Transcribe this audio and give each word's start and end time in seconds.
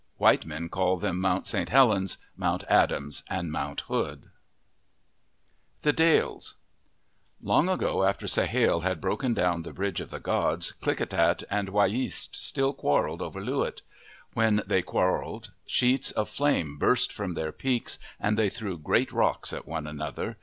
White 0.17 0.47
men 0.47 0.67
call 0.67 0.97
them 0.97 1.21
Mount 1.21 1.45
St. 1.45 1.69
Helens, 1.69 2.17
Mount 2.35 2.63
Adams, 2.67 3.21
and 3.29 3.51
Mount 3.51 3.81
Hood. 3.81 4.31
49 5.83 5.83
MYTHS 5.83 5.83
AND 5.83 5.83
LEGENDS 5.83 5.83
THE 5.83 5.93
DALLES 5.93 6.55
ENG 7.47 7.69
ago, 7.69 8.03
after 8.05 8.25
Sahale 8.25 8.81
had 8.81 8.99
broken 8.99 9.35
down 9.35 9.61
the 9.61 9.71
bridge 9.73 10.01
of 10.01 10.09
the 10.09 10.19
gods, 10.19 10.71
Klickitat 10.71 11.43
and 11.51 11.69
Wiyeast 11.69 12.35
still 12.35 12.73
quarrelled 12.73 13.21
over 13.21 13.39
Loo 13.39 13.59
wit. 13.61 13.83
When 14.33 14.63
they 14.65 14.81
quarrelled, 14.81 15.51
sheets 15.67 16.09
of 16.09 16.27
flame 16.29 16.79
burst 16.79 17.13
from 17.13 17.35
their 17.35 17.51
peaks, 17.51 17.99
and 18.19 18.39
they 18.39 18.49
threw 18.49 18.79
great 18.79 19.11
rocks 19.11 19.53
at 19.53 19.67
one 19.67 19.85
another. 19.85 20.39